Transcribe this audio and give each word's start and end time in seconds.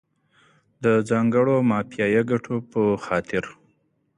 د 0.83 0.85
ځانګړو 1.09 1.55
مافیایي 1.69 2.21
ګټو 2.31 2.55
په 2.71 2.81
خاطر. 3.05 3.43